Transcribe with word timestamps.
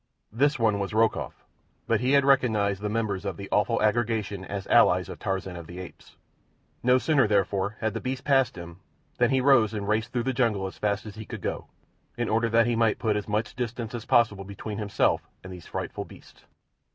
This 0.31 0.57
one 0.57 0.79
was 0.79 0.95
Rokoff; 0.95 1.43
but 1.85 1.99
he 1.99 2.13
had 2.13 2.25
recognized 2.25 2.81
the 2.81 2.89
members 2.89 3.23
of 3.23 3.37
the 3.37 3.47
awful 3.51 3.79
aggregation 3.83 4.43
as 4.43 4.65
allies 4.65 5.09
of 5.09 5.19
Tarzan 5.19 5.55
of 5.55 5.67
the 5.67 5.77
Apes. 5.77 6.15
No 6.81 6.97
sooner, 6.97 7.27
therefore, 7.27 7.75
had 7.81 7.93
the 7.93 8.01
beasts 8.01 8.23
passed 8.23 8.55
him 8.55 8.79
than 9.19 9.29
he 9.29 9.41
rose 9.41 9.75
and 9.75 9.87
raced 9.87 10.11
through 10.11 10.23
the 10.23 10.33
jungle 10.33 10.65
as 10.65 10.79
fast 10.79 11.05
as 11.05 11.13
he 11.17 11.25
could 11.25 11.41
go, 11.41 11.67
in 12.17 12.29
order 12.29 12.49
that 12.49 12.65
he 12.65 12.75
might 12.75 12.97
put 12.97 13.15
as 13.15 13.27
much 13.27 13.55
distance 13.55 13.93
as 13.93 14.05
possible 14.05 14.43
between 14.43 14.79
himself 14.79 15.27
and 15.43 15.53
these 15.53 15.67
frightful 15.67 16.05
beasts. 16.05 16.45